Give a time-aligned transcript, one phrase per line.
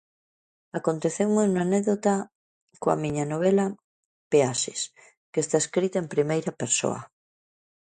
[0.79, 2.13] Aconteceume unha anécdota
[2.81, 3.65] coa miña novela
[4.29, 4.89] 'Peaxes',
[5.31, 7.01] que está escrita en primeira persoa.